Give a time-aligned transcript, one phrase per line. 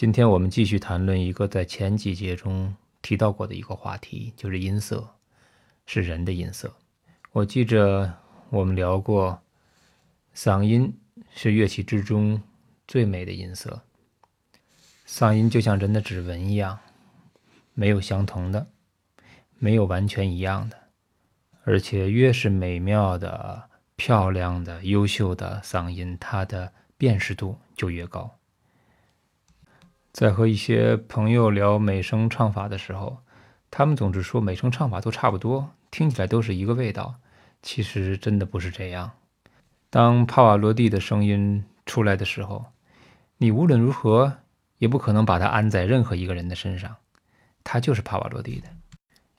[0.00, 5.06] 今天我们继续谈论一个在前几节中提到过的一个话题，就是音色，
[5.84, 6.74] 是人的音色。
[7.32, 8.10] 我记着
[8.48, 9.38] 我们聊过，
[10.34, 10.90] 嗓音
[11.34, 12.42] 是乐器之中
[12.88, 13.82] 最美的音色。
[15.06, 16.78] 嗓音就像人的指纹一样，
[17.74, 18.68] 没有相同的，
[19.58, 20.78] 没有完全一样的，
[21.64, 28.39] 而且越是美妙的、漂亮的、优秀的嗓音，它的辨识度就越高。
[30.12, 33.18] 在和一些朋友聊美声唱法的时候，
[33.70, 37.14] 他们总是说美声唱法都差不多，听起来都是一个味道。
[37.62, 39.12] 其实真的不是这样。
[39.90, 42.66] 当帕瓦罗蒂的声音出来的时候，
[43.38, 44.38] 你无论如何
[44.78, 46.96] 也不可能把它安在任何一个人的身上，
[47.62, 48.68] 它就是帕瓦罗蒂的。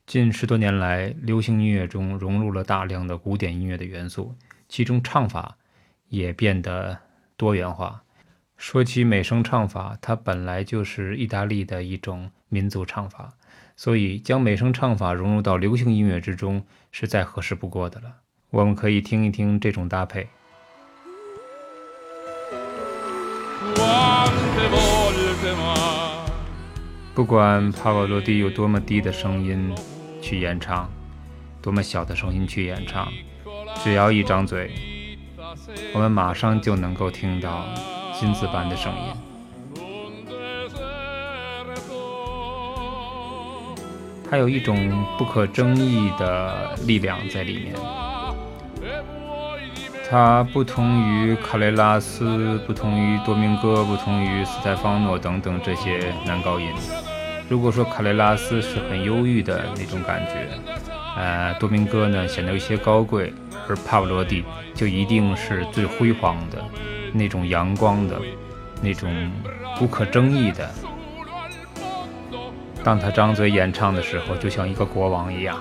[0.06, 4.34] 近十多年来，流行音乐中融入了大量的古典音乐的元素，
[4.68, 5.56] 其中唱法
[6.08, 6.98] 也变得
[7.36, 8.02] 多元化。
[8.62, 13.32] 说起美声唱法，它本来就是意大利的一种民族唱法，
[13.74, 18.18] 所以将美声唱法融入到流行音乐之中是再合适不过的了。
[18.50, 20.28] 我们可以听一听这种搭配。
[27.14, 29.74] 不管帕瓦罗蒂有多么低的声音
[30.20, 30.88] 去演唱，
[31.60, 33.12] 多么小的声音去演唱，
[33.82, 34.70] 只要一张嘴，
[35.92, 37.66] 我们马上就能够听到。
[38.22, 39.82] 金子般的声音，
[44.30, 47.74] 它有一种不可争议的力量在里面。
[50.08, 56.68] 它不同于卡雷拉斯，不同于多明戈，不同于斯泰方诺等等这些男高音。
[57.48, 60.46] 如果说卡雷拉斯是很忧郁的那种感觉，
[61.16, 63.34] 呃，多明戈呢显得有些高贵，
[63.68, 64.44] 而帕瓦罗蒂
[64.76, 66.64] 就一定是最辉煌的。
[67.12, 68.18] 那种阳光的，
[68.80, 69.30] 那种
[69.78, 70.68] 不可争议的。
[72.84, 75.56] 当他张嘴演唱的时候，就像一个国王一样。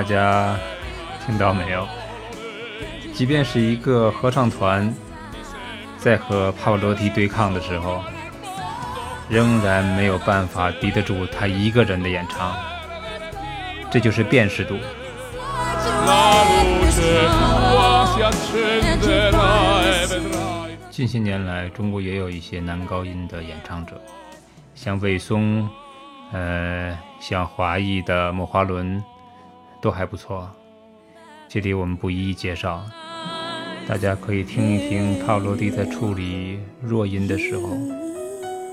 [0.00, 0.56] 大家
[1.26, 1.86] 听到没有？
[3.12, 4.90] 即便是一个合唱团
[5.98, 8.02] 在和帕瓦罗蒂对抗的时候，
[9.28, 12.56] 仍然没有办法敌得住他一个人的演唱。
[13.90, 14.78] 这就是辨识度。
[20.90, 24.00] 近些年来，中国也有一些男高音的演唱者，
[24.74, 25.68] 像魏松，
[26.32, 29.04] 呃，像华裔的莫华伦。
[29.82, 30.50] 都还不错，
[31.48, 32.84] 这里我们不一一介绍，
[33.88, 37.70] 大家可以听一听帕罗蒂在处理弱音的时候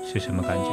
[0.06, 0.70] 是什么感觉。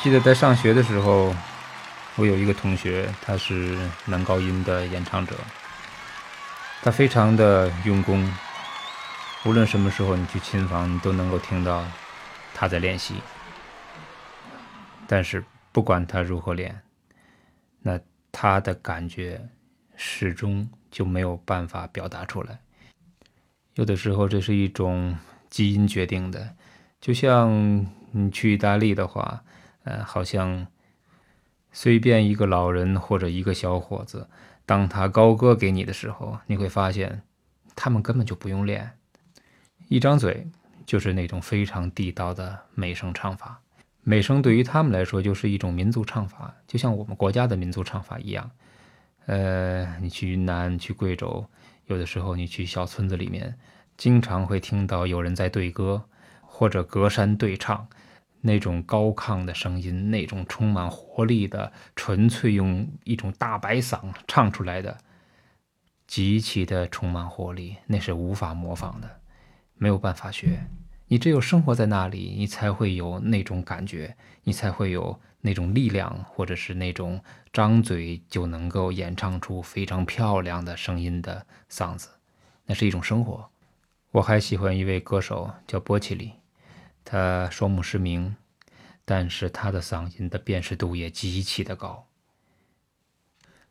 [0.00, 1.34] 记得在上学的时候。
[2.20, 5.36] 我有一个同学，他是男高音的演唱者，
[6.82, 8.28] 他非常的用功，
[9.44, 11.86] 无论什么时候你去琴房，你都能够听到
[12.52, 13.14] 他在练习。
[15.06, 16.82] 但是不管他如何练，
[17.82, 18.00] 那
[18.32, 19.48] 他的感觉
[19.94, 22.58] 始终就没有办法表达出来。
[23.74, 25.16] 有的时候这是一种
[25.48, 26.56] 基因决定的，
[27.00, 29.44] 就像你去意大利的话，
[29.84, 30.66] 呃，好像。
[31.72, 34.28] 随便一个老人或者一个小伙子，
[34.66, 37.22] 当他高歌给你的时候，你会发现，
[37.76, 38.90] 他们根本就不用练，
[39.88, 40.48] 一张嘴
[40.84, 43.60] 就是那种非常地道的美声唱法。
[44.02, 48.50] 美声对于他们来说就是一种民族唱法，就像我们国家的民族唱法一样。
[49.26, 51.46] 呃，你去云南、去贵州，
[51.86, 53.58] 有的时候你去小村子里面，
[53.98, 56.04] 经常会听到有人在对歌，
[56.40, 57.86] 或者隔山对唱。
[58.40, 64.98] 那种高亢的声音，那种充满活力的、纯粹用一种大白嗓唱出来的，
[66.06, 69.20] 极其的充满活力，那是无法模仿的，
[69.74, 70.66] 没有办法学。
[71.08, 77.20] 你只有生活在那里，你才会有那种感觉，你才会有那种力量，或者是那种
[77.52, 82.10] 张嘴就能够演唱出非常漂亮的声音的嗓子，
[82.66, 83.50] 那是一种生活。
[84.10, 86.32] 我还喜欢一位歌手叫波奇里。
[87.10, 88.36] 他双目失明，
[89.06, 92.06] 但是他的嗓音的辨识度也极其的高。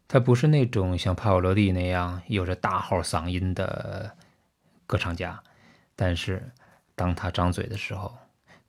[0.08, 4.12] 他不是那种像帕瓦罗蒂那样有着大号嗓音的
[4.88, 5.40] 歌唱家，
[5.96, 6.50] 但是
[6.96, 8.18] 当他张嘴的时候，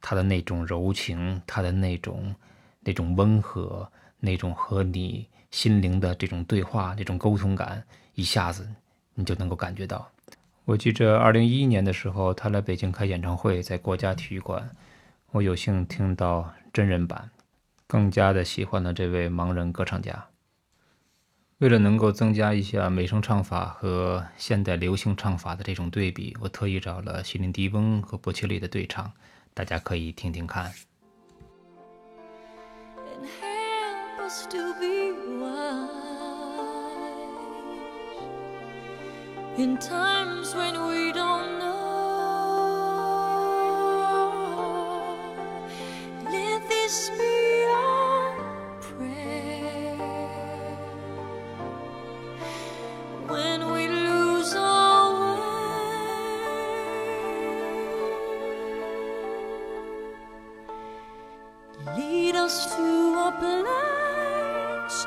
[0.03, 2.37] 他的那种柔情，他的那种
[2.81, 7.83] 那种温和，那种和你心灵的这种对话，那种沟通感，
[8.13, 8.69] 一下子
[9.15, 10.07] 你就能够感觉到。
[10.69, 14.71] 我记着，二零一一年的时候，他来北京开演唱会，在国家体育馆，
[15.31, 17.31] 我有幸听到真人版，
[17.87, 20.27] 更加的喜欢了这位盲人歌唱家。
[21.57, 29.11] 为了能够增加一下美声唱法和现代流行唱法的这种对比，我特意找了席琳迪翁和伯切利的对唱，
[29.55, 30.71] 大家可以听听看。
[39.59, 41.75] In times when we don't know.
[46.31, 48.37] Let this be our
[48.81, 49.97] prayer
[53.27, 55.99] when we lose our way.
[61.97, 62.83] Lead us to
[63.27, 65.07] a place,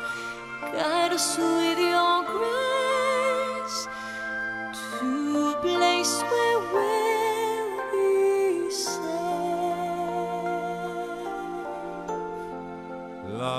[0.73, 2.20] guide us with your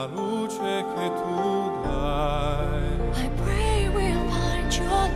[0.02, 2.82] la luce che tu dai.
[3.14, 5.14] I pray we'll find your light.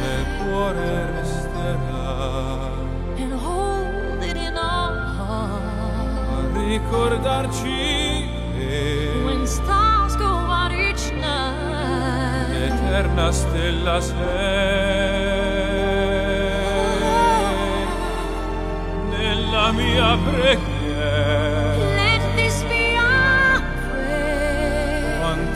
[0.00, 2.04] Nel cuore resterà.
[3.16, 5.62] And hold it in our heart.
[6.36, 12.50] A ricordarci che when stars go out each night.
[12.50, 14.16] L'eterna stella sei.
[19.10, 20.75] Nella mia preghiera.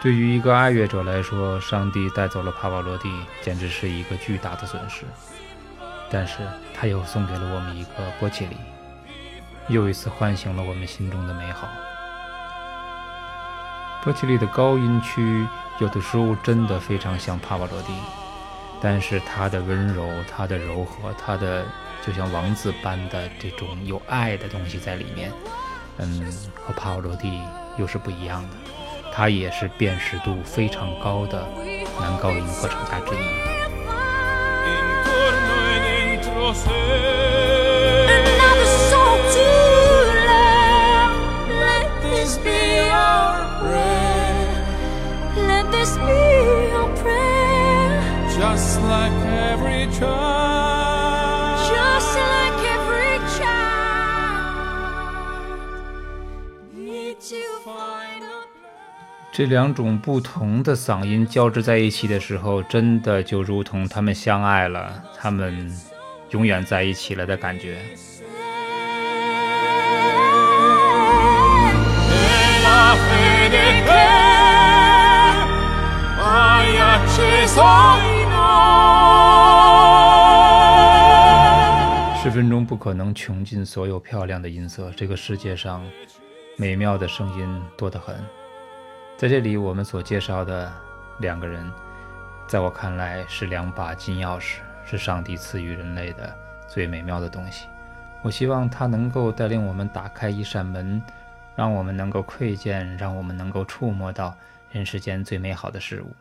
[0.00, 3.10] 对于一个爱乐者来说，上帝带走了帕瓦罗蒂，
[3.42, 5.04] 简直是一个巨大的损失。
[6.08, 6.38] 但是
[6.72, 7.90] 他又送给了我们一个
[8.20, 8.56] 波切利，
[9.66, 11.68] 又一次唤醒了我们心中的美好。
[14.04, 15.44] 波切利的高音区
[15.80, 17.92] 有的时候真的非常像帕瓦罗蒂，
[18.80, 21.66] 但是他的温柔、他的柔和、他的
[22.06, 25.32] 就像王子般的这种有爱的东西在里面，
[25.96, 27.42] 嗯，和帕瓦罗蒂
[27.76, 28.48] 又是不一样的。
[29.18, 31.44] 它也是辨识度非常高的
[31.98, 33.18] 男高音歌唱家之一。
[59.38, 65.72] 这两种不同的嗓音交织在一起的时候，真的就如同他们相爱了，他们
[66.30, 67.78] 永远在一起了的感觉。
[82.20, 85.80] 十分钟不可能穷尽所有漂亮的音色，这个世界上
[86.56, 88.16] 美妙的声音多得很。
[89.18, 90.72] 在这里，我们所介绍的
[91.18, 91.68] 两个人，
[92.46, 96.32] 在我看来是两把金钥匙，是上帝赐予人类的
[96.68, 97.66] 最美妙的东西。
[98.22, 101.02] 我希望它能够带领我们打开一扇门，
[101.56, 104.38] 让我们能够窥见，让我们能够触摸到
[104.70, 106.14] 人世间最美好的事物。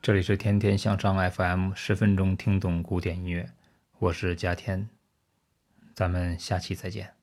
[0.00, 3.50] 这里是天天向上 FM，十分钟听懂古典音乐，
[3.98, 4.88] 我是嘉天，
[5.96, 7.19] 咱们下期再见。